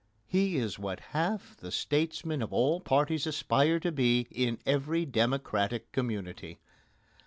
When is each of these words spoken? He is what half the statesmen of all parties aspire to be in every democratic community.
He 0.25 0.57
is 0.57 0.79
what 0.79 0.99
half 1.11 1.55
the 1.55 1.71
statesmen 1.71 2.41
of 2.41 2.51
all 2.51 2.79
parties 2.79 3.27
aspire 3.27 3.79
to 3.81 3.91
be 3.91 4.21
in 4.31 4.57
every 4.65 5.05
democratic 5.05 5.91
community. 5.91 6.59